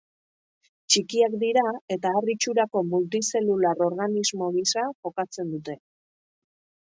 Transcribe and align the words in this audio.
Txikiak 0.93 1.33
dira 1.43 1.63
eta 1.95 2.13
ar 2.21 2.31
itxurako 2.35 2.83
multi-zelular 2.93 3.85
organismo 3.89 4.49
gisa 4.57 4.87
jokatzen 5.03 5.55
dute. 5.55 5.77